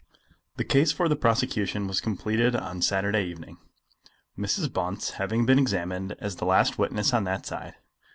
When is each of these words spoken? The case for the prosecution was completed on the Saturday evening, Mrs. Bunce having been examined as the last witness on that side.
The 0.57 0.63
case 0.63 0.91
for 0.91 1.07
the 1.07 1.15
prosecution 1.15 1.85
was 1.85 2.01
completed 2.01 2.55
on 2.55 2.77
the 2.77 2.81
Saturday 2.81 3.23
evening, 3.27 3.59
Mrs. 4.35 4.73
Bunce 4.73 5.11
having 5.21 5.45
been 5.45 5.59
examined 5.59 6.13
as 6.17 6.37
the 6.37 6.45
last 6.45 6.79
witness 6.79 7.13
on 7.13 7.23
that 7.25 7.45
side. 7.45 7.75